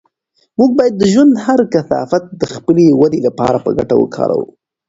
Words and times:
موږ 0.57 0.69
باید 0.77 0.93
د 0.97 1.03
ژوند 1.13 1.33
هر 1.45 1.59
کثافت 1.73 2.23
د 2.39 2.43
خپلې 2.53 2.85
ودې 2.99 3.19
لپاره 3.27 3.57
په 3.65 3.69
ګټه 3.77 3.95
وکاروو. 3.97 4.45